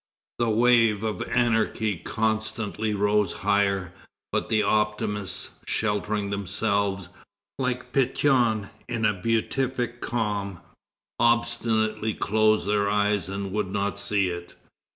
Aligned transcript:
The 0.39 0.49
wave 0.49 1.03
of 1.03 1.21
anarchy 1.29 1.97
constantly 1.97 2.95
rose 2.95 3.31
higher, 3.45 3.93
but 4.31 4.49
the 4.49 4.63
optimists, 4.63 5.51
sheltering 5.67 6.31
themselves, 6.31 7.09
like 7.59 7.93
Pétion, 7.93 8.71
in 8.89 9.05
a 9.05 9.13
beatific 9.13 10.01
calm, 10.01 10.59
obstinately 11.19 12.15
closed 12.15 12.67
their 12.67 12.89
eyes 12.89 13.29
and 13.29 13.51
would 13.51 13.69
not 13.71 13.99
see 13.99 14.29
it. 14.29 14.55